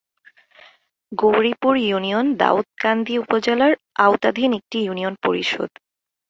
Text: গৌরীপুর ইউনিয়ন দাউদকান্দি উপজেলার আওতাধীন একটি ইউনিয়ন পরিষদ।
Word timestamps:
গৌরীপুর 1.11 1.73
ইউনিয়ন 1.81 2.25
দাউদকান্দি 2.35 3.13
উপজেলার 3.17 3.73
আওতাধীন 3.97 4.51
একটি 4.53 4.77
ইউনিয়ন 4.79 5.15
পরিষদ। 5.23 5.69